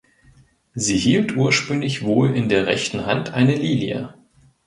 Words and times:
Sie 0.73 0.97
hielt 0.97 1.37
ursprünglich 1.37 2.01
wohl 2.03 2.35
in 2.35 2.49
der 2.49 2.65
rechten 2.65 3.05
Hand 3.05 3.33
eine 3.33 3.53
Lilie. 3.55 4.15